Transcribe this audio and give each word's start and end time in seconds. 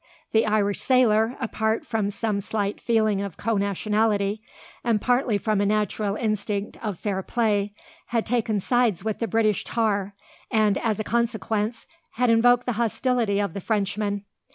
The 0.31 0.47
Irish 0.47 0.81
sailor, 0.81 1.37
partly 1.51 1.85
from 1.85 2.09
some 2.09 2.41
slight 2.41 2.81
feeling 2.81 3.21
of 3.21 3.37
co 3.37 3.57
nationality, 3.57 4.41
and 4.83 4.99
partly 4.99 5.37
from 5.37 5.61
a 5.61 5.65
natural 5.67 6.15
instinct 6.15 6.75
of 6.81 6.97
fair 6.97 7.21
play, 7.21 7.75
had 8.07 8.25
taken 8.25 8.59
sides 8.59 9.03
with 9.03 9.19
the 9.19 9.27
British 9.27 9.63
tar; 9.63 10.15
and, 10.49 10.79
as 10.79 10.99
a 10.99 11.03
consequence, 11.03 11.85
had 12.13 12.31
invoked 12.31 12.65
the 12.65 12.71
hostility 12.81 13.39
of 13.39 13.53
the 13.53 13.61
Frenchman. 13.61 14.25